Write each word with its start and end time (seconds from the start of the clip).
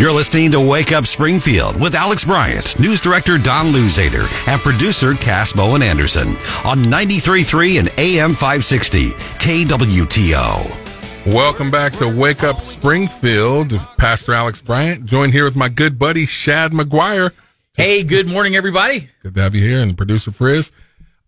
You're 0.00 0.12
listening 0.12 0.50
to 0.52 0.60
Wake 0.60 0.92
Up 0.92 1.04
Springfield 1.04 1.78
with 1.78 1.94
Alex 1.94 2.24
Bryant, 2.24 2.80
News 2.80 3.02
Director 3.02 3.36
Don 3.36 3.66
Luzader, 3.66 4.26
and 4.48 4.58
producer 4.62 5.12
Cass 5.12 5.52
Bowen 5.52 5.82
Anderson 5.82 6.28
on 6.64 6.78
93.3 6.84 7.80
and 7.80 7.90
AM 7.98 8.30
560 8.30 9.10
KWTO. 9.10 11.34
Welcome 11.34 11.70
back 11.70 11.92
to 11.98 12.08
Wake 12.08 12.42
Up 12.42 12.62
Springfield. 12.62 13.78
Pastor 13.98 14.32
Alex 14.32 14.62
Bryant, 14.62 15.04
joined 15.04 15.34
here 15.34 15.44
with 15.44 15.54
my 15.54 15.68
good 15.68 15.98
buddy 15.98 16.24
Shad 16.24 16.72
McGuire. 16.72 17.32
Hey, 17.74 18.02
good 18.02 18.26
morning, 18.26 18.56
everybody. 18.56 19.10
Good 19.22 19.34
to 19.34 19.42
have 19.42 19.54
you 19.54 19.68
here, 19.68 19.82
and 19.82 19.98
producer 19.98 20.32
Frizz. 20.32 20.72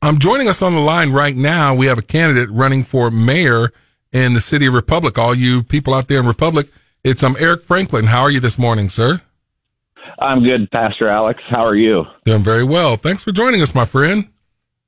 I'm 0.00 0.14
um, 0.14 0.18
joining 0.18 0.48
us 0.48 0.62
on 0.62 0.72
the 0.72 0.80
line 0.80 1.12
right 1.12 1.36
now, 1.36 1.74
we 1.74 1.88
have 1.88 1.98
a 1.98 2.02
candidate 2.02 2.48
running 2.50 2.84
for 2.84 3.10
mayor 3.10 3.70
in 4.12 4.32
the 4.32 4.40
city 4.40 4.64
of 4.64 4.72
Republic. 4.72 5.18
All 5.18 5.34
you 5.34 5.62
people 5.62 5.92
out 5.92 6.08
there 6.08 6.20
in 6.20 6.26
Republic, 6.26 6.68
it's 7.04 7.22
um 7.22 7.36
Eric 7.38 7.62
Franklin. 7.62 8.06
How 8.06 8.22
are 8.22 8.30
you 8.30 8.40
this 8.40 8.58
morning, 8.58 8.88
sir? 8.88 9.20
I'm 10.18 10.42
good, 10.42 10.70
Pastor 10.70 11.08
Alex. 11.08 11.40
How 11.50 11.64
are 11.64 11.74
you? 11.74 12.04
Doing 12.24 12.42
very 12.42 12.64
well. 12.64 12.96
Thanks 12.96 13.22
for 13.22 13.32
joining 13.32 13.60
us, 13.60 13.74
my 13.74 13.84
friend. 13.84 14.28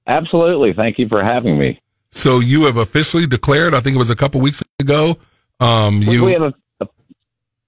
Absolutely. 0.07 0.73
Thank 0.75 0.99
you 0.99 1.09
for 1.11 1.25
having 1.25 1.59
me. 1.59 1.81
So 2.11 2.39
you 2.41 2.65
have 2.67 2.77
officially 2.77 3.27
declared. 3.27 3.75
I 3.75 3.81
think 3.81 3.97
it 3.97 3.99
was 3.99 4.11
a 4.11 4.17
couple 4.17 4.41
weeks 4.41 4.63
ago. 4.79 5.17
Um, 5.61 6.03
you 6.03 6.25
we 6.25 6.33
have 6.33 6.43
a, 6.43 6.55
a 6.81 6.87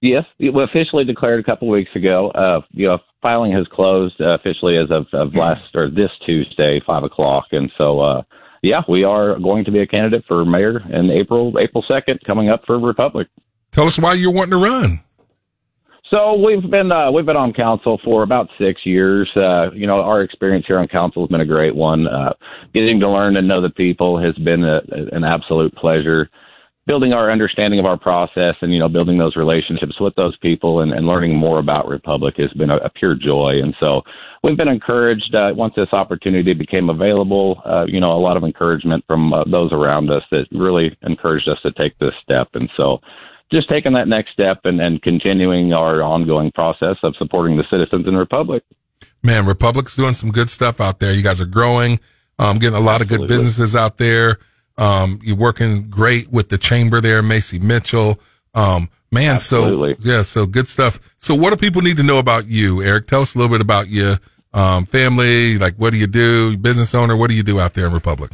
yes, 0.01 0.23
we 0.39 0.51
officially 0.63 1.03
declared 1.03 1.39
a 1.39 1.43
couple 1.43 1.67
weeks 1.67 1.91
ago. 1.95 2.29
Uh, 2.31 2.61
you 2.71 2.87
know, 2.87 2.99
filing 3.21 3.51
has 3.51 3.67
closed 3.67 4.15
uh, 4.21 4.35
officially 4.35 4.77
as 4.77 4.89
of, 4.91 5.07
of 5.13 5.35
last 5.35 5.75
or 5.75 5.89
this 5.89 6.11
Tuesday, 6.25 6.81
five 6.85 7.03
o'clock, 7.03 7.47
and 7.51 7.71
so 7.77 7.99
uh, 7.99 8.21
yeah, 8.61 8.81
we 8.87 9.03
are 9.03 9.37
going 9.39 9.65
to 9.65 9.71
be 9.71 9.79
a 9.79 9.87
candidate 9.87 10.23
for 10.27 10.45
mayor 10.45 10.81
in 10.91 11.09
April, 11.11 11.53
April 11.59 11.83
second, 11.87 12.19
coming 12.25 12.49
up 12.49 12.61
for 12.65 12.79
Republic. 12.79 13.27
Tell 13.77 13.85
us 13.85 13.99
why 13.99 14.15
you're 14.15 14.31
wanting 14.31 14.57
to 14.57 14.57
run. 14.57 15.01
So 16.09 16.33
we've 16.33 16.67
been 16.67 16.91
uh, 16.91 17.11
we've 17.11 17.27
been 17.27 17.37
on 17.37 17.53
council 17.53 18.01
for 18.03 18.23
about 18.23 18.47
six 18.57 18.83
years. 18.87 19.29
Uh, 19.35 19.69
you 19.71 19.85
know, 19.85 20.01
our 20.01 20.23
experience 20.23 20.65
here 20.65 20.79
on 20.79 20.85
council 20.85 21.21
has 21.21 21.29
been 21.29 21.41
a 21.41 21.45
great 21.45 21.75
one. 21.75 22.07
Uh, 22.07 22.33
getting 22.73 22.99
to 23.01 23.07
learn 23.07 23.37
and 23.37 23.47
know 23.47 23.61
the 23.61 23.69
people 23.69 24.19
has 24.19 24.33
been 24.37 24.63
a, 24.63 24.81
an 25.11 25.23
absolute 25.23 25.75
pleasure. 25.75 26.27
Building 26.87 27.13
our 27.13 27.29
understanding 27.29 27.79
of 27.79 27.85
our 27.85 27.99
process 27.99 28.55
and 28.63 28.73
you 28.73 28.79
know 28.79 28.89
building 28.89 29.19
those 29.19 29.35
relationships 29.35 29.99
with 29.99 30.15
those 30.15 30.35
people 30.37 30.79
and, 30.79 30.91
and 30.91 31.05
learning 31.05 31.35
more 31.35 31.59
about 31.59 31.87
Republic 31.87 32.33
has 32.37 32.51
been 32.53 32.71
a, 32.71 32.77
a 32.77 32.89
pure 32.89 33.13
joy. 33.13 33.59
And 33.61 33.75
so 33.79 34.01
we've 34.43 34.57
been 34.57 34.69
encouraged 34.69 35.35
uh, 35.35 35.51
once 35.53 35.75
this 35.75 35.93
opportunity 35.93 36.55
became 36.55 36.89
available. 36.89 37.61
Uh, 37.63 37.85
you 37.87 37.99
know, 37.99 38.13
a 38.13 38.17
lot 38.17 38.37
of 38.37 38.43
encouragement 38.43 39.03
from 39.05 39.33
uh, 39.33 39.43
those 39.43 39.71
around 39.71 40.09
us 40.09 40.23
that 40.31 40.47
really 40.51 40.97
encouraged 41.03 41.47
us 41.47 41.59
to 41.61 41.71
take 41.73 41.95
this 41.99 42.13
step. 42.23 42.47
And 42.55 42.67
so 42.75 43.01
just 43.51 43.69
taking 43.69 43.93
that 43.93 44.07
next 44.07 44.31
step 44.31 44.61
and, 44.65 44.81
and 44.81 45.01
continuing 45.01 45.73
our 45.73 46.01
ongoing 46.01 46.51
process 46.51 46.97
of 47.03 47.15
supporting 47.17 47.57
the 47.57 47.63
citizens 47.69 48.07
in 48.07 48.15
Republic. 48.15 48.63
Man, 49.23 49.45
Republic's 49.45 49.95
doing 49.95 50.13
some 50.13 50.31
good 50.31 50.49
stuff 50.49 50.81
out 50.81 50.99
there. 50.99 51.13
You 51.13 51.23
guys 51.23 51.41
are 51.41 51.45
growing, 51.45 51.99
um, 52.39 52.59
getting 52.59 52.77
a 52.77 52.81
lot 52.81 53.01
Absolutely. 53.01 53.15
of 53.15 53.29
good 53.29 53.35
businesses 53.35 53.75
out 53.75 53.97
there. 53.97 54.39
Um, 54.77 55.19
you're 55.23 55.35
working 55.35 55.89
great 55.89 56.31
with 56.31 56.49
the 56.49 56.57
chamber 56.57 57.01
there, 57.01 57.21
Macy 57.21 57.57
Mitchell. 57.57 58.19
Um, 58.53 58.89
man, 59.11 59.35
Absolutely. 59.35 59.95
so 59.99 60.09
yeah, 60.09 60.23
so 60.23 60.45
good 60.45 60.67
stuff. 60.67 60.99
So 61.19 61.33
what 61.35 61.51
do 61.51 61.57
people 61.57 61.81
need 61.81 61.97
to 61.97 62.03
know 62.03 62.19
about 62.19 62.47
you, 62.47 62.81
Eric? 62.83 63.07
Tell 63.07 63.21
us 63.21 63.33
a 63.33 63.37
little 63.37 63.53
bit 63.53 63.61
about 63.61 63.87
your 63.87 64.17
um, 64.53 64.85
family. 64.85 65.57
Like, 65.57 65.75
what 65.75 65.91
do 65.91 65.97
you 65.97 66.07
do? 66.07 66.57
Business 66.57 66.93
owner? 66.93 67.15
What 67.15 67.29
do 67.29 67.35
you 67.35 67.43
do 67.43 67.59
out 67.59 67.73
there 67.73 67.87
in 67.87 67.93
Republic? 67.93 68.31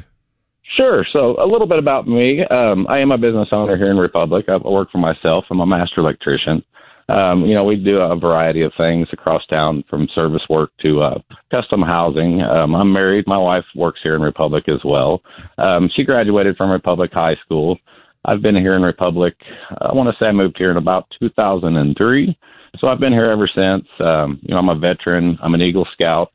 Sure. 0.75 1.05
So 1.13 1.35
a 1.39 1.45
little 1.45 1.67
bit 1.67 1.77
about 1.77 2.07
me. 2.07 2.43
Um, 2.45 2.87
I 2.89 2.99
am 2.99 3.11
a 3.11 3.17
business 3.17 3.49
owner 3.51 3.77
here 3.77 3.91
in 3.91 3.97
Republic. 3.97 4.45
I 4.47 4.57
work 4.57 4.91
for 4.91 4.97
myself. 4.97 5.45
I'm 5.51 5.59
a 5.59 5.65
master 5.65 6.01
electrician. 6.01 6.63
Um, 7.09 7.45
you 7.45 7.53
know, 7.53 7.65
we 7.65 7.75
do 7.75 7.97
a 7.97 8.17
variety 8.17 8.61
of 8.61 8.71
things 8.77 9.07
across 9.11 9.45
town 9.47 9.83
from 9.89 10.07
service 10.15 10.41
work 10.49 10.71
to 10.81 11.01
uh, 11.01 11.19
custom 11.51 11.81
housing. 11.81 12.41
Um, 12.43 12.75
I'm 12.75 12.91
married. 12.91 13.27
My 13.27 13.37
wife 13.37 13.65
works 13.75 13.99
here 14.01 14.15
in 14.15 14.21
Republic 14.21 14.63
as 14.67 14.79
well. 14.85 15.21
Um, 15.57 15.89
she 15.93 16.03
graduated 16.03 16.55
from 16.55 16.71
Republic 16.71 17.11
High 17.13 17.35
School. 17.45 17.77
I've 18.25 18.41
been 18.41 18.55
here 18.55 18.75
in 18.75 18.81
Republic. 18.83 19.35
I 19.81 19.93
want 19.93 20.09
to 20.09 20.15
say 20.17 20.27
I 20.27 20.31
moved 20.31 20.55
here 20.57 20.71
in 20.71 20.77
about 20.77 21.05
2003. 21.19 22.37
So 22.79 22.87
I've 22.87 22.99
been 22.99 23.13
here 23.13 23.29
ever 23.29 23.49
since. 23.53 23.85
Um, 23.99 24.39
you 24.41 24.53
know, 24.53 24.59
I'm 24.59 24.69
a 24.69 24.79
veteran. 24.79 25.37
I'm 25.43 25.53
an 25.53 25.61
Eagle 25.61 25.87
Scout 25.93 26.31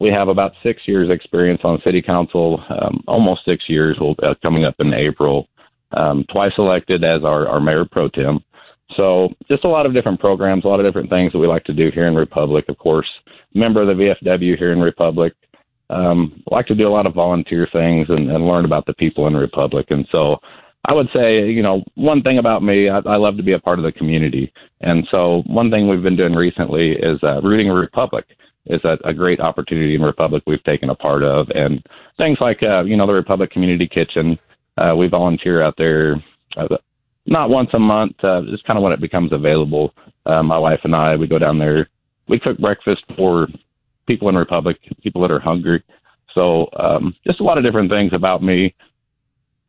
we 0.00 0.10
have 0.10 0.28
about 0.28 0.52
six 0.62 0.82
years 0.86 1.10
experience 1.10 1.60
on 1.64 1.80
city 1.84 2.00
council, 2.00 2.62
um, 2.70 3.02
almost 3.08 3.44
six 3.44 3.64
years 3.68 3.98
uh, 4.00 4.34
coming 4.42 4.64
up 4.64 4.76
in 4.78 4.94
April. 4.94 5.48
Um, 5.92 6.26
twice 6.30 6.52
elected 6.58 7.02
as 7.02 7.24
our, 7.24 7.48
our 7.48 7.60
mayor 7.60 7.86
pro 7.90 8.10
tem. 8.10 8.40
So 8.94 9.30
just 9.48 9.64
a 9.64 9.68
lot 9.68 9.86
of 9.86 9.94
different 9.94 10.20
programs, 10.20 10.64
a 10.64 10.68
lot 10.68 10.80
of 10.80 10.86
different 10.86 11.08
things 11.08 11.32
that 11.32 11.38
we 11.38 11.46
like 11.46 11.64
to 11.64 11.72
do 11.72 11.90
here 11.92 12.06
in 12.06 12.14
Republic. 12.14 12.66
Of 12.68 12.76
course, 12.76 13.08
member 13.54 13.80
of 13.80 13.88
the 13.88 14.14
VFW 14.22 14.58
here 14.58 14.72
in 14.72 14.80
Republic. 14.80 15.32
Um, 15.88 16.42
like 16.50 16.66
to 16.66 16.74
do 16.74 16.86
a 16.86 16.92
lot 16.92 17.06
of 17.06 17.14
volunteer 17.14 17.66
things 17.72 18.06
and, 18.10 18.30
and 18.30 18.46
learn 18.46 18.66
about 18.66 18.84
the 18.84 18.92
people 18.94 19.26
in 19.26 19.34
Republic. 19.34 19.86
And 19.88 20.06
so 20.12 20.36
I 20.90 20.94
would 20.94 21.08
say, 21.14 21.48
you 21.48 21.62
know, 21.62 21.82
one 21.94 22.22
thing 22.22 22.36
about 22.36 22.62
me, 22.62 22.90
I, 22.90 22.98
I 22.98 23.16
love 23.16 23.38
to 23.38 23.42
be 23.42 23.54
a 23.54 23.58
part 23.58 23.78
of 23.78 23.86
the 23.86 23.92
community. 23.92 24.52
And 24.82 25.08
so 25.10 25.42
one 25.46 25.70
thing 25.70 25.88
we've 25.88 26.02
been 26.02 26.16
doing 26.16 26.32
recently 26.32 26.92
is 26.92 27.18
uh, 27.22 27.40
rooting 27.40 27.70
a 27.70 27.74
Republic 27.74 28.26
is 28.68 28.84
a, 28.84 28.98
a 29.04 29.14
great 29.14 29.40
opportunity 29.40 29.94
in 29.94 30.02
Republic 30.02 30.42
we've 30.46 30.62
taken 30.64 30.90
a 30.90 30.94
part 30.94 31.22
of, 31.22 31.48
and 31.50 31.84
things 32.16 32.38
like 32.40 32.62
uh, 32.62 32.82
you 32.84 32.96
know 32.96 33.06
the 33.06 33.12
Republic 33.12 33.50
Community 33.50 33.88
Kitchen. 33.88 34.38
Uh, 34.76 34.94
we 34.96 35.08
volunteer 35.08 35.62
out 35.62 35.74
there 35.76 36.16
uh, 36.56 36.76
not 37.26 37.50
once 37.50 37.70
a 37.74 37.78
month, 37.78 38.14
uh, 38.24 38.42
just 38.50 38.64
kind 38.64 38.78
of 38.78 38.82
when 38.82 38.92
it 38.92 39.00
becomes 39.00 39.32
available. 39.32 39.92
Uh, 40.24 40.42
my 40.42 40.58
wife 40.58 40.80
and 40.84 40.94
I 40.94 41.16
we 41.16 41.26
go 41.26 41.38
down 41.38 41.58
there. 41.58 41.88
We 42.28 42.38
cook 42.38 42.58
breakfast 42.58 43.04
for 43.16 43.48
people 44.06 44.28
in 44.28 44.34
Republic, 44.34 44.76
people 45.02 45.22
that 45.22 45.30
are 45.30 45.40
hungry. 45.40 45.82
So 46.34 46.68
um, 46.78 47.14
just 47.26 47.40
a 47.40 47.44
lot 47.44 47.58
of 47.58 47.64
different 47.64 47.90
things 47.90 48.12
about 48.14 48.42
me. 48.42 48.74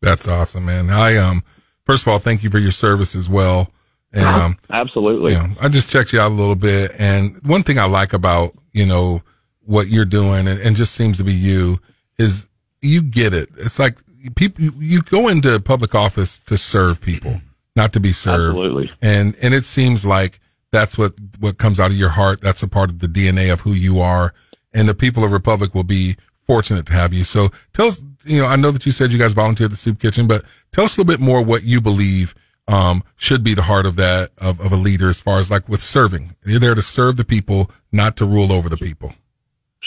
That's 0.02 0.28
awesome, 0.28 0.66
man. 0.66 0.90
I 0.90 1.18
um 1.18 1.44
first 1.86 2.04
of 2.04 2.08
all, 2.08 2.20
thank 2.20 2.44
you 2.44 2.50
for 2.50 2.60
your 2.60 2.72
service 2.72 3.16
as 3.16 3.30
well. 3.30 3.72
And 4.12 4.26
um, 4.26 4.58
absolutely, 4.72 5.34
you 5.34 5.38
know, 5.38 5.56
I 5.60 5.68
just 5.70 5.90
checked 5.90 6.14
you 6.14 6.20
out 6.20 6.32
a 6.32 6.34
little 6.34 6.56
bit, 6.56 6.92
and 6.98 7.40
one 7.44 7.62
thing 7.64 7.78
I 7.78 7.86
like 7.86 8.12
about 8.12 8.54
you 8.72 8.86
know 8.86 9.22
what 9.66 9.88
you're 9.88 10.06
doing, 10.06 10.48
and, 10.48 10.60
and 10.60 10.76
just 10.76 10.94
seems 10.96 11.18
to 11.18 11.24
be 11.24 11.34
you, 11.34 11.80
is 12.18 12.50
you 12.82 13.04
get 13.04 13.34
it. 13.34 13.50
It's 13.58 13.78
like 13.78 14.00
people 14.36 14.64
you 14.64 15.04
go 15.04 15.28
into 15.28 15.60
public 15.60 15.94
office 15.94 16.40
to 16.48 16.58
serve 16.58 17.02
people, 17.02 17.42
not 17.76 17.94
to 17.94 18.00
be 18.00 18.12
served. 18.12 18.58
Absolutely, 18.58 18.92
and 19.00 19.36
and 19.44 19.54
it 19.54 19.66
seems 19.66 20.06
like 20.06 20.40
that's 20.72 20.98
what 20.98 21.14
what 21.40 21.60
comes 21.60 21.80
out 21.80 21.92
of 21.92 21.98
your 21.98 22.10
heart. 22.10 22.42
That's 22.42 22.64
a 22.64 22.68
part 22.68 22.90
of 22.90 23.00
the 23.00 23.08
DNA 23.08 23.54
of 23.54 23.62
who 23.62 23.74
you 23.74 24.00
are, 24.02 24.34
and 24.74 24.90
the 24.90 24.96
people 24.96 25.24
of 25.24 25.32
Republic 25.32 25.76
will 25.76 25.84
be 25.84 26.16
fortunate 26.48 26.88
to 26.88 26.94
have 26.94 27.14
you. 27.14 27.24
So 27.24 27.50
tell 27.74 27.90
us, 27.90 28.04
you 28.26 28.42
know, 28.42 28.48
I 28.48 28.56
know 28.56 28.72
that 28.72 28.88
you 28.88 28.92
said 28.92 29.12
you 29.12 29.20
guys 29.20 29.34
volunteer 29.34 29.66
at 29.66 29.72
the 29.72 29.78
soup 29.78 30.00
kitchen, 30.00 30.26
but 30.28 30.44
tell 30.72 30.86
us 30.86 30.98
a 30.98 31.02
little 31.02 31.14
bit 31.14 31.20
more 31.20 31.44
what 31.44 31.62
you 31.62 31.80
believe 31.80 32.34
um, 32.70 33.04
should 33.18 33.44
be 33.44 33.56
the 33.56 33.64
heart 33.64 33.86
of 33.86 33.96
that 33.96 34.30
of, 34.38 34.62
of 34.62 34.72
a 34.72 34.76
leader 34.76 35.10
as 35.10 35.20
far 35.20 35.40
as 35.40 35.50
like 35.50 35.68
with 35.68 35.82
serving. 35.82 36.36
You're 36.46 36.60
there 36.60 36.76
to 36.76 36.82
serve 36.82 37.18
the 37.18 37.26
people, 37.26 37.72
not 37.92 38.16
to 38.18 38.26
rule 38.26 38.54
over 38.54 38.70
the 38.70 38.78
people. 38.78 39.14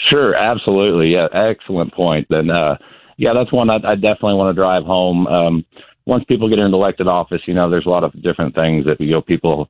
Sure, 0.09 0.35
absolutely. 0.35 1.13
Yeah, 1.13 1.27
excellent 1.33 1.93
point. 1.93 2.27
And 2.29 2.51
uh, 2.51 2.75
yeah, 3.17 3.31
that's 3.33 3.53
one 3.53 3.69
I, 3.69 3.75
I 3.75 3.95
definitely 3.95 4.35
want 4.35 4.53
to 4.53 4.61
drive 4.61 4.83
home. 4.83 5.27
Um, 5.27 5.65
once 6.05 6.25
people 6.25 6.49
get 6.49 6.59
into 6.59 6.75
elected 6.75 7.07
office, 7.07 7.41
you 7.45 7.53
know, 7.53 7.69
there's 7.69 7.85
a 7.85 7.89
lot 7.89 8.03
of 8.03 8.11
different 8.21 8.53
things 8.53 8.85
that 8.85 8.99
you 8.99 9.11
know 9.11 9.21
people 9.21 9.69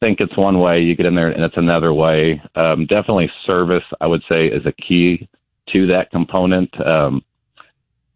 think 0.00 0.18
it's 0.18 0.36
one 0.36 0.58
way, 0.58 0.80
you 0.80 0.96
get 0.96 1.06
in 1.06 1.14
there 1.14 1.28
and 1.28 1.44
it's 1.44 1.56
another 1.56 1.94
way. 1.94 2.42
Um, 2.56 2.86
definitely, 2.86 3.30
service 3.46 3.84
I 4.00 4.08
would 4.08 4.22
say 4.28 4.46
is 4.46 4.66
a 4.66 4.72
key 4.72 5.28
to 5.72 5.86
that 5.86 6.10
component. 6.10 6.68
Um, 6.84 7.22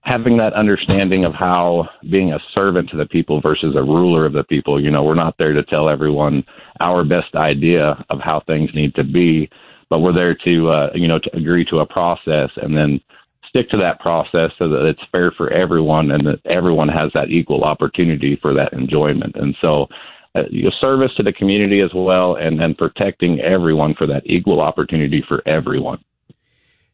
having 0.06 0.36
that 0.36 0.52
understanding 0.52 1.24
of 1.24 1.34
how 1.34 1.88
being 2.08 2.32
a 2.32 2.38
servant 2.56 2.88
to 2.88 2.96
the 2.96 3.06
people 3.06 3.40
versus 3.40 3.74
a 3.74 3.82
ruler 3.82 4.24
of 4.24 4.32
the 4.32 4.44
people. 4.44 4.80
You 4.80 4.92
know, 4.92 5.02
we're 5.02 5.14
not 5.14 5.36
there 5.36 5.52
to 5.52 5.64
tell 5.64 5.88
everyone 5.88 6.44
our 6.80 7.04
best 7.04 7.34
idea 7.34 7.98
of 8.08 8.20
how 8.20 8.40
things 8.46 8.70
need 8.72 8.94
to 8.94 9.02
be, 9.02 9.50
but 9.90 9.98
we're 9.98 10.12
there 10.12 10.36
to, 10.44 10.70
uh, 10.70 10.90
you 10.94 11.08
know, 11.08 11.18
to 11.18 11.36
agree 11.36 11.64
to 11.66 11.80
a 11.80 11.86
process 11.86 12.50
and 12.56 12.76
then 12.76 13.00
stick 13.48 13.68
to 13.70 13.76
that 13.78 13.98
process 13.98 14.52
so 14.60 14.68
that 14.68 14.86
it's 14.86 15.02
fair 15.10 15.32
for 15.32 15.52
everyone 15.52 16.12
and 16.12 16.20
that 16.20 16.38
everyone 16.44 16.88
has 16.88 17.10
that 17.14 17.30
equal 17.30 17.64
opportunity 17.64 18.38
for 18.40 18.54
that 18.54 18.72
enjoyment. 18.72 19.34
And 19.34 19.56
so, 19.60 19.88
uh, 20.36 20.42
your 20.50 20.72
service 20.80 21.10
to 21.16 21.24
the 21.24 21.32
community 21.32 21.80
as 21.80 21.90
well, 21.94 22.36
and 22.36 22.60
then 22.60 22.74
protecting 22.74 23.40
everyone 23.40 23.94
for 23.94 24.06
that 24.06 24.22
equal 24.26 24.60
opportunity 24.60 25.24
for 25.26 25.42
everyone. 25.48 25.98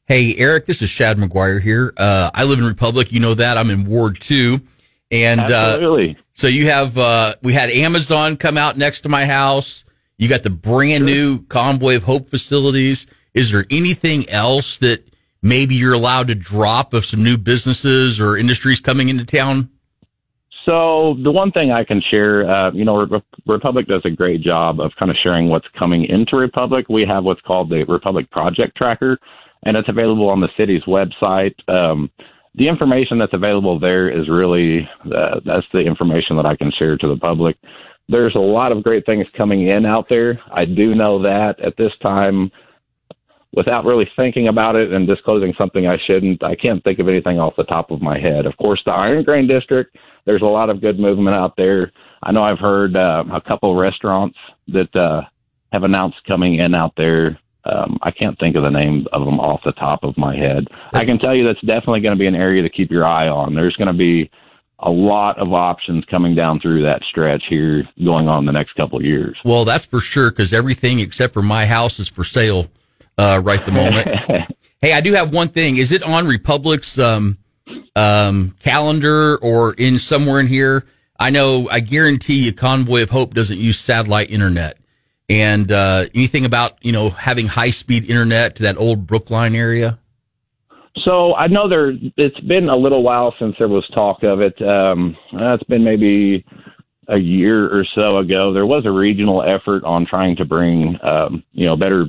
Hey, 0.07 0.35
Eric, 0.37 0.67
this 0.67 0.83
is 0.83 0.91
Shad 0.91 1.17
McGuire 1.17 1.63
here. 1.63 1.93
Uh, 1.97 2.31
I 2.35 2.43
live 2.45 2.59
in 2.59 2.65
Republic. 2.65 3.13
You 3.13 3.21
know 3.21 3.35
that. 3.35 3.57
I'm 3.57 3.71
in 3.71 3.85
Ward 3.85 4.21
2. 4.21 4.61
And, 5.13 5.41
uh, 5.41 6.15
so 6.33 6.49
you 6.49 6.67
have, 6.67 6.99
uh, 6.99 7.37
we 7.43 7.53
had 7.53 7.71
Amazon 7.71 8.37
come 8.37 8.59
out 8.59 8.77
next 8.77 9.03
to 9.03 9.09
my 9.09 9.27
house. 9.27 9.85
You 10.19 10.29
got 10.29 10.43
the 10.43 10.51
brand 10.51 11.07
new 11.07 11.43
Convoy 11.43 11.97
of 11.97 12.03
Hope 12.03 12.29
facilities. 12.29 13.07
Is 13.33 13.53
there 13.53 13.65
anything 13.71 14.29
else 14.29 14.79
that 14.79 15.09
maybe 15.41 15.77
you're 15.77 15.95
allowed 15.95 16.29
to 16.29 16.35
drop 16.35 16.95
of 16.95 17.05
some 17.05 17.23
new 17.23 17.39
businesses 17.39 18.21
or 18.21 18.37
industries 18.37 18.81
coming 18.81 19.09
into 19.09 19.25
town? 19.25 19.71
So 20.65 21.17
the 21.23 21.33
one 21.33 21.51
thing 21.51 21.73
I 21.73 21.85
can 21.85 22.01
share, 22.11 22.49
uh, 22.49 22.73
you 22.73 22.85
know, 22.85 22.97
Re- 22.97 23.23
Republic 23.47 23.87
does 23.87 24.03
a 24.05 24.11
great 24.11 24.43
job 24.43 24.81
of 24.81 24.93
kind 24.99 25.11
of 25.11 25.17
sharing 25.23 25.49
what's 25.49 25.67
coming 25.77 26.05
into 26.05 26.37
Republic. 26.37 26.87
We 26.89 27.05
have 27.07 27.25
what's 27.25 27.41
called 27.41 27.69
the 27.69 27.85
Republic 27.85 28.31
Project 28.31 28.77
Tracker, 28.77 29.19
and 29.65 29.77
it's 29.77 29.89
available 29.89 30.29
on 30.29 30.41
the 30.41 30.49
city's 30.57 30.83
website. 30.85 31.55
Um, 31.69 32.11
the 32.55 32.69
information 32.69 33.19
that's 33.19 33.33
available 33.33 33.79
there 33.79 34.11
is 34.11 34.29
really 34.29 34.89
uh, 35.07 35.41
that's 35.45 35.67
the 35.73 35.81
information 35.81 36.37
that 36.37 36.47
I 36.47 36.57
can 36.57 36.71
share 36.79 36.97
to 36.99 37.09
the 37.09 37.17
public. 37.17 37.57
There's 38.09 38.35
a 38.35 38.41
lot 38.41 38.73
of 38.73 38.83
great 38.83 39.07
things 39.07 39.27
coming 39.37 39.69
in 39.69 39.87
out 39.87 40.09
there. 40.09 40.41
I 40.53 40.65
do 40.65 40.93
know 40.93 41.23
that 41.23 41.61
at 41.61 41.77
this 41.77 41.93
time, 42.03 42.51
without 43.55 43.85
really 43.85 44.11
thinking 44.17 44.49
about 44.49 44.77
it 44.77 44.93
and 44.93 45.07
disclosing 45.07 45.55
something 45.57 45.87
I 45.87 45.99
shouldn't, 46.07 46.43
I 46.43 46.55
can't 46.55 46.83
think 46.85 46.99
of 46.99 47.09
anything 47.09 47.39
off 47.39 47.57
the 47.57 47.65
top 47.65 47.91
of 47.91 48.03
my 48.03 48.19
head. 48.19 48.45
Of 48.45 48.57
course, 48.57 48.83
the 48.85 48.93
Iron 48.93 49.25
Grain 49.25 49.47
District, 49.47 49.97
there's 50.25 50.43
a 50.43 50.47
lot 50.47 50.69
of 50.69 50.81
good 50.81 50.99
movement 50.99 51.37
out 51.37 51.55
there. 51.57 51.93
I 52.23 52.33
know 52.33 52.43
I've 52.43 52.59
heard 52.59 52.97
uh, 52.97 53.25
a 53.33 53.41
couple 53.41 53.75
restaurants 53.77 54.37
that 54.69 54.95
uh, 54.95 55.23
have 55.73 55.85
announced 55.85 56.19
coming 56.27 56.57
in 56.57 56.75
out 56.75 56.93
there 56.97 57.39
um, 57.65 57.99
I 58.03 58.11
can't 58.11 58.39
think 58.39 58.57
of 58.57 58.63
the 58.63 58.71
name 58.71 59.07
of 59.13 59.25
them 59.25 59.39
off 59.39 59.61
the 59.65 59.73
top 59.73 60.03
of 60.03 60.17
my 60.19 60.37
head. 60.37 60.67
I 60.93 61.05
can 61.05 61.19
tell 61.19 61.35
you 61.35 61.45
that's 61.45 61.61
definitely 61.61 62.01
going 62.01 62.17
to 62.17 62.19
be 62.19 62.27
an 62.27 62.35
area 62.35 62.63
to 62.63 62.71
keep 62.71 62.91
your 62.91 63.07
eye 63.07 63.29
on. 63.29 63.55
There's 63.55 63.77
going 63.77 63.89
to 63.89 63.95
be 63.95 64.31
a 64.81 64.91
lot 64.91 65.39
of 65.39 65.53
options 65.53 66.05
coming 66.07 66.35
down 66.35 66.59
through 66.59 66.83
that 66.83 67.03
stretch 67.09 67.45
here 67.49 67.89
going 68.05 68.29
on 68.29 68.47
the 68.47 68.53
next 68.53 68.75
couple 68.75 68.99
of 68.99 69.05
years. 69.05 69.39
Well, 69.45 69.65
that's 69.65 69.87
for 69.87 70.01
sure 70.01 70.31
because 70.31 70.53
everything 70.53 70.99
except 70.99 71.33
for 71.33 71.43
my 71.43 71.67
house 71.67 72.01
is 72.01 72.09
for 72.09 72.25
sale 72.25 72.67
uh, 73.17 73.41
right 73.45 73.65
the 73.65 73.73
moment. 73.73 74.09
hey, 74.83 74.93
I 74.93 75.01
do 75.01 75.13
have 75.13 75.33
one 75.33 75.49
thing. 75.49 75.77
Is 75.77 75.93
it 75.93 76.03
on 76.03 76.27
Republic's 76.27 76.99
um, 76.99 77.39
um, 77.95 78.57
calendar 78.59 79.39
or 79.39 79.73
in 79.75 80.01
somewhere 80.01 80.41
in 80.41 80.49
here? 80.49 80.85
I 81.17 81.31
know. 81.31 81.69
I 81.69 81.79
guarantee 81.79 82.47
you, 82.47 82.53
Convoy 82.53 83.05
of 83.05 83.11
Hope 83.11 83.35
doesn't 83.35 83.59
use 83.59 83.79
satellite 83.79 84.31
internet 84.31 84.79
and 85.29 85.71
uh, 85.71 86.07
anything 86.15 86.45
about 86.45 86.79
you 86.83 86.93
know 86.93 87.11
having 87.11 87.47
high 87.47 87.71
speed 87.71 88.09
internet 88.09 88.57
to 88.57 88.63
that 88.65 88.77
old 88.79 89.07
Brookline 89.07 89.55
area? 89.55 89.99
So 91.05 91.35
I 91.35 91.47
know 91.47 91.69
there. 91.69 91.93
It's 92.17 92.41
been 92.41 92.69
a 92.69 92.77
little 92.77 93.03
while 93.03 93.35
since 93.39 93.55
there 93.59 93.69
was 93.69 93.87
talk 93.95 94.23
of 94.23 94.41
it. 94.41 94.61
Um, 94.61 95.17
it's 95.33 95.65
been 95.65 95.85
maybe 95.85 96.45
a 97.09 97.17
year 97.17 97.67
or 97.67 97.85
so 97.95 98.19
ago. 98.19 98.53
There 98.53 98.67
was 98.67 98.85
a 98.87 98.91
regional 98.91 99.43
effort 99.43 99.85
on 99.85 100.07
trying 100.07 100.37
to 100.37 100.45
bring 100.45 100.99
um, 101.03 101.43
you 101.53 101.67
know 101.67 101.77
better. 101.77 102.07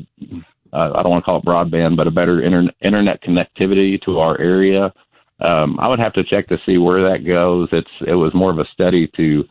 Uh, 0.74 0.92
I 0.95 1.04
don't 1.04 1.12
want 1.12 1.24
to 1.24 1.25
call 1.25 1.39
it 1.39 1.45
broadband, 1.45 1.95
but 1.95 2.07
a 2.07 2.12
better 2.12 2.42
internet 2.42 2.75
internet 2.81 3.24
connectivity 3.24 4.01
to 4.04 4.19
our 4.19 4.39
area. 4.39 4.94
Um, 5.39 5.80
I 5.80 5.88
would 5.88 6.00
have 6.00 6.13
to 6.13 6.24
check 6.24 6.48
to 6.48 6.57
see 6.65 6.77
where 6.77 7.10
that 7.10 7.25
goes. 7.25 7.69
It's 7.71 7.89
it 8.06 8.15
was 8.15 8.33
more 8.33 8.51
of 8.51 8.60
a 8.60 8.68
study 8.74 9.10
to 9.15 9.44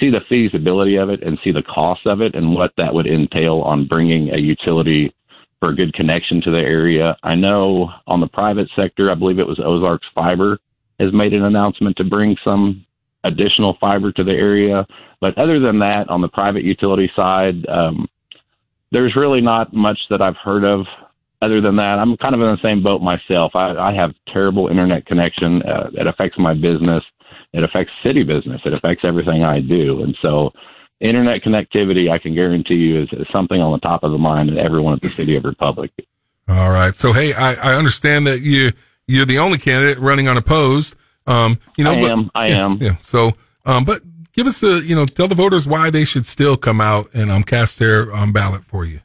see 0.00 0.10
the 0.10 0.20
feasibility 0.28 0.96
of 0.96 1.10
it 1.10 1.22
and 1.22 1.38
see 1.44 1.52
the 1.52 1.62
cost 1.62 2.06
of 2.06 2.20
it 2.20 2.34
and 2.34 2.54
what 2.54 2.72
that 2.76 2.92
would 2.92 3.06
entail 3.06 3.60
on 3.60 3.86
bringing 3.86 4.30
a 4.34 4.38
utility 4.38 5.12
for 5.60 5.70
a 5.70 5.76
good 5.76 5.94
connection 5.94 6.40
to 6.42 6.50
the 6.50 6.58
area. 6.58 7.16
I 7.22 7.34
know 7.34 7.90
on 8.06 8.20
the 8.20 8.26
private 8.26 8.68
sector, 8.76 9.10
I 9.10 9.14
believe 9.14 9.38
it 9.38 9.46
was 9.46 9.60
Ozarks 9.64 10.06
Fiber 10.14 10.58
has 11.00 11.12
made 11.12 11.32
an 11.32 11.44
announcement 11.44 11.96
to 11.96 12.04
bring 12.04 12.36
some 12.44 12.84
additional 13.24 13.76
fiber 13.80 14.12
to 14.12 14.22
the 14.22 14.32
area. 14.32 14.86
But 15.20 15.36
other 15.38 15.58
than 15.58 15.78
that, 15.80 16.08
on 16.08 16.20
the 16.20 16.28
private 16.28 16.62
utility 16.64 17.10
side, 17.16 17.66
um, 17.66 18.06
there's 18.92 19.16
really 19.16 19.40
not 19.40 19.72
much 19.72 19.98
that 20.10 20.22
I've 20.22 20.36
heard 20.36 20.64
of. 20.64 20.86
Other 21.44 21.60
than 21.60 21.76
that, 21.76 21.98
I'm 21.98 22.16
kind 22.16 22.34
of 22.34 22.40
in 22.40 22.46
the 22.46 22.62
same 22.62 22.82
boat 22.82 23.02
myself. 23.02 23.52
I, 23.54 23.76
I 23.76 23.94
have 23.94 24.14
terrible 24.32 24.68
internet 24.68 25.04
connection. 25.04 25.62
Uh, 25.62 25.90
it 25.92 26.06
affects 26.06 26.38
my 26.38 26.54
business. 26.54 27.04
It 27.52 27.62
affects 27.62 27.92
city 28.02 28.22
business. 28.22 28.62
It 28.64 28.72
affects 28.72 29.04
everything 29.04 29.44
I 29.44 29.60
do. 29.60 30.02
And 30.02 30.16
so, 30.22 30.52
internet 31.00 31.42
connectivity, 31.42 32.10
I 32.10 32.18
can 32.18 32.34
guarantee 32.34 32.76
you, 32.76 33.02
is, 33.02 33.08
is 33.12 33.26
something 33.30 33.60
on 33.60 33.72
the 33.72 33.78
top 33.78 34.04
of 34.04 34.12
the 34.12 34.18
mind 34.18 34.48
of 34.48 34.56
everyone 34.56 34.94
at 34.94 35.02
the 35.02 35.10
City 35.10 35.36
of 35.36 35.44
Republic. 35.44 35.90
All 36.48 36.70
right. 36.70 36.94
So, 36.94 37.12
hey, 37.12 37.34
I, 37.34 37.72
I 37.72 37.74
understand 37.74 38.26
that 38.26 38.40
you 38.40 38.72
you're 39.06 39.26
the 39.26 39.38
only 39.38 39.58
candidate 39.58 39.98
running 39.98 40.28
unopposed. 40.28 40.96
Um, 41.26 41.58
you 41.76 41.84
know, 41.84 41.92
I 41.92 42.00
but, 42.00 42.10
am. 42.10 42.30
I 42.34 42.48
yeah, 42.48 42.64
am. 42.64 42.78
Yeah. 42.80 42.96
So, 43.02 43.32
um, 43.66 43.84
but 43.84 44.00
give 44.32 44.46
us 44.46 44.62
a, 44.62 44.82
you 44.82 44.94
know, 44.94 45.04
tell 45.06 45.28
the 45.28 45.34
voters 45.34 45.66
why 45.66 45.90
they 45.90 46.04
should 46.04 46.26
still 46.26 46.56
come 46.56 46.80
out 46.80 47.06
and 47.14 47.30
um, 47.30 47.42
cast 47.42 47.78
their 47.78 48.14
um, 48.14 48.32
ballot 48.32 48.64
for 48.64 48.84
you. 48.84 49.00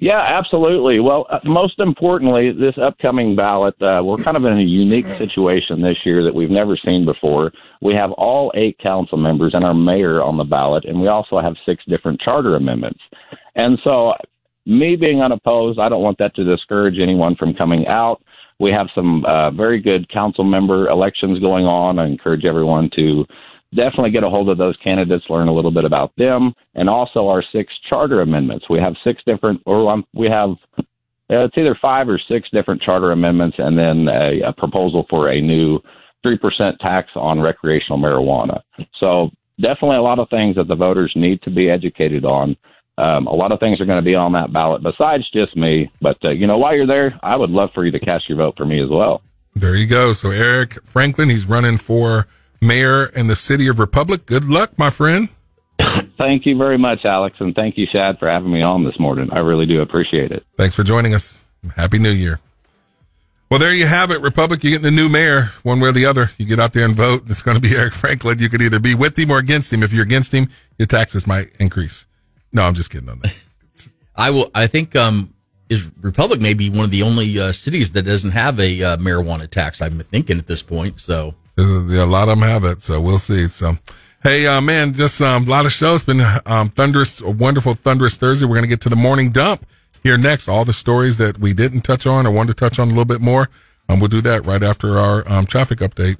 Yeah, 0.00 0.20
absolutely. 0.20 1.00
Well, 1.00 1.26
uh, 1.28 1.40
most 1.46 1.80
importantly, 1.80 2.52
this 2.52 2.76
upcoming 2.80 3.34
ballot, 3.34 3.74
uh, 3.82 4.00
we're 4.04 4.16
kind 4.18 4.36
of 4.36 4.44
in 4.44 4.56
a 4.56 4.62
unique 4.62 5.06
situation 5.18 5.82
this 5.82 5.96
year 6.04 6.22
that 6.22 6.32
we've 6.32 6.50
never 6.50 6.78
seen 6.88 7.04
before. 7.04 7.50
We 7.82 7.94
have 7.94 8.12
all 8.12 8.52
eight 8.54 8.78
council 8.78 9.18
members 9.18 9.54
and 9.54 9.64
our 9.64 9.74
mayor 9.74 10.22
on 10.22 10.36
the 10.36 10.44
ballot, 10.44 10.84
and 10.84 11.00
we 11.00 11.08
also 11.08 11.40
have 11.40 11.54
six 11.66 11.82
different 11.88 12.20
charter 12.20 12.54
amendments. 12.54 13.00
And 13.56 13.76
so, 13.82 14.12
me 14.66 14.94
being 14.94 15.20
unopposed, 15.20 15.80
I 15.80 15.88
don't 15.88 16.02
want 16.02 16.18
that 16.18 16.36
to 16.36 16.44
discourage 16.44 17.00
anyone 17.00 17.34
from 17.34 17.52
coming 17.54 17.88
out. 17.88 18.22
We 18.60 18.70
have 18.70 18.86
some 18.94 19.24
uh, 19.24 19.50
very 19.50 19.80
good 19.80 20.08
council 20.10 20.44
member 20.44 20.88
elections 20.88 21.40
going 21.40 21.64
on. 21.64 21.98
I 21.98 22.06
encourage 22.06 22.44
everyone 22.44 22.88
to 22.94 23.24
definitely 23.74 24.10
get 24.10 24.24
a 24.24 24.30
hold 24.30 24.48
of 24.48 24.58
those 24.58 24.76
candidates, 24.82 25.24
learn 25.28 25.48
a 25.48 25.54
little 25.54 25.70
bit 25.70 25.84
about 25.84 26.12
them, 26.16 26.54
and 26.74 26.88
also 26.88 27.28
our 27.28 27.42
six 27.52 27.72
charter 27.88 28.20
amendments. 28.20 28.66
We 28.68 28.78
have 28.78 28.94
six 29.04 29.22
different, 29.26 29.60
or 29.66 29.90
um, 29.90 30.04
we 30.14 30.28
have 30.28 30.50
uh, 30.78 30.82
it's 31.44 31.58
either 31.58 31.76
five 31.80 32.08
or 32.08 32.20
six 32.28 32.48
different 32.50 32.80
charter 32.80 33.12
amendments, 33.12 33.56
and 33.58 33.78
then 33.78 34.08
a, 34.08 34.48
a 34.48 34.52
proposal 34.52 35.06
for 35.10 35.28
a 35.28 35.40
new 35.40 35.78
three 36.22 36.38
percent 36.38 36.78
tax 36.80 37.10
on 37.14 37.40
recreational 37.40 37.98
marijuana. 37.98 38.60
So 38.98 39.30
definitely 39.60 39.96
a 39.96 40.02
lot 40.02 40.18
of 40.18 40.30
things 40.30 40.56
that 40.56 40.68
the 40.68 40.74
voters 40.74 41.12
need 41.14 41.42
to 41.42 41.50
be 41.50 41.70
educated 41.70 42.24
on. 42.24 42.56
Um, 42.96 43.28
a 43.28 43.34
lot 43.34 43.52
of 43.52 43.60
things 43.60 43.80
are 43.80 43.86
going 43.86 44.02
to 44.02 44.04
be 44.04 44.16
on 44.16 44.32
that 44.32 44.52
ballot 44.52 44.82
besides 44.82 45.30
just 45.30 45.56
me. 45.56 45.90
But 46.00 46.16
uh, 46.24 46.30
you 46.30 46.46
know, 46.46 46.58
while 46.58 46.74
you're 46.74 46.86
there, 46.86 47.18
I 47.22 47.36
would 47.36 47.50
love 47.50 47.70
for 47.74 47.84
you 47.84 47.92
to 47.92 48.00
cast 48.00 48.28
your 48.28 48.38
vote 48.38 48.54
for 48.56 48.64
me 48.64 48.82
as 48.82 48.88
well. 48.90 49.22
There 49.54 49.76
you 49.76 49.86
go. 49.86 50.12
So 50.14 50.30
Eric 50.30 50.82
Franklin, 50.84 51.28
he's 51.28 51.46
running 51.46 51.76
for 51.76 52.26
mayor 52.60 53.04
and 53.04 53.28
the 53.28 53.36
city 53.36 53.68
of 53.68 53.78
Republic. 53.78 54.26
Good 54.26 54.44
luck, 54.44 54.78
my 54.78 54.90
friend. 54.90 55.28
Thank 56.18 56.46
you 56.46 56.56
very 56.56 56.78
much, 56.78 57.04
Alex, 57.04 57.36
and 57.40 57.54
thank 57.54 57.78
you, 57.78 57.86
Shad, 57.90 58.18
for 58.18 58.28
having 58.28 58.52
me 58.52 58.62
on 58.62 58.84
this 58.84 58.98
morning. 58.98 59.30
I 59.32 59.38
really 59.38 59.66
do 59.66 59.80
appreciate 59.80 60.32
it. 60.32 60.44
Thanks 60.56 60.74
for 60.74 60.82
joining 60.82 61.14
us. 61.14 61.44
Happy 61.76 61.98
New 61.98 62.10
Year. 62.10 62.40
Well, 63.50 63.58
there 63.58 63.72
you 63.72 63.86
have 63.86 64.10
it, 64.10 64.20
Republic. 64.20 64.62
You 64.62 64.70
get 64.70 64.82
the 64.82 64.90
new 64.90 65.08
mayor, 65.08 65.52
one 65.62 65.80
way 65.80 65.88
or 65.88 65.92
the 65.92 66.04
other. 66.04 66.32
You 66.36 66.44
get 66.44 66.60
out 66.60 66.74
there 66.74 66.84
and 66.84 66.94
vote. 66.94 67.22
It's 67.28 67.40
going 67.40 67.54
to 67.54 67.60
be 67.60 67.74
Eric 67.76 67.94
Franklin. 67.94 68.38
You 68.38 68.50
could 68.50 68.60
either 68.60 68.78
be 68.78 68.94
with 68.94 69.18
him 69.18 69.30
or 69.30 69.38
against 69.38 69.72
him. 69.72 69.82
If 69.82 69.92
you're 69.92 70.02
against 70.02 70.34
him, 70.34 70.50
your 70.76 70.86
taxes 70.86 71.26
might 71.26 71.50
increase. 71.58 72.06
No, 72.52 72.64
I'm 72.64 72.74
just 72.74 72.90
kidding 72.90 73.08
on 73.08 73.20
that. 73.20 73.34
I 74.16 74.30
will. 74.30 74.50
I 74.54 74.66
think 74.66 74.94
um, 74.96 75.32
is 75.68 75.90
Republic 76.00 76.40
may 76.40 76.52
be 76.52 76.68
one 76.68 76.84
of 76.84 76.90
the 76.90 77.02
only 77.02 77.38
uh, 77.38 77.52
cities 77.52 77.92
that 77.92 78.02
doesn't 78.02 78.32
have 78.32 78.60
a 78.60 78.82
uh, 78.82 78.96
marijuana 78.98 79.48
tax. 79.48 79.80
I'm 79.80 79.98
thinking 80.00 80.38
at 80.38 80.46
this 80.46 80.62
point. 80.62 81.00
So 81.00 81.34
a, 81.58 82.06
lot 82.06 82.28
of 82.28 82.38
them 82.38 82.42
have 82.42 82.64
it, 82.64 82.82
so 82.82 83.00
we'll 83.00 83.18
see. 83.18 83.48
So, 83.48 83.76
hey, 84.22 84.46
uh, 84.46 84.60
man, 84.60 84.92
just 84.92 85.20
um, 85.20 85.46
a 85.46 85.50
lot 85.50 85.66
of 85.66 85.72
shows. 85.72 86.02
Been 86.02 86.22
um, 86.46 86.70
thunderous, 86.70 87.20
a 87.20 87.30
wonderful 87.30 87.74
thunderous 87.74 88.16
Thursday. 88.16 88.46
We're 88.46 88.54
going 88.54 88.62
to 88.62 88.68
get 88.68 88.80
to 88.82 88.88
the 88.88 88.96
morning 88.96 89.30
dump 89.30 89.66
here 90.02 90.16
next. 90.16 90.48
All 90.48 90.64
the 90.64 90.72
stories 90.72 91.18
that 91.18 91.38
we 91.38 91.52
didn't 91.52 91.82
touch 91.82 92.06
on 92.06 92.26
or 92.26 92.30
wanted 92.30 92.56
to 92.56 92.64
touch 92.64 92.78
on 92.78 92.88
a 92.88 92.90
little 92.90 93.04
bit 93.04 93.20
more. 93.20 93.48
Um, 93.88 94.00
we'll 94.00 94.08
do 94.08 94.20
that 94.22 94.44
right 94.46 94.62
after 94.62 94.98
our 94.98 95.28
um, 95.30 95.46
traffic 95.46 95.78
update. 95.78 96.16